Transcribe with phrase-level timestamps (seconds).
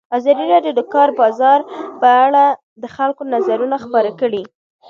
[0.17, 1.59] ازادي راډیو د د کار بازار
[2.01, 2.45] په اړه
[2.81, 4.43] د خلکو نظرونه خپاره کړي.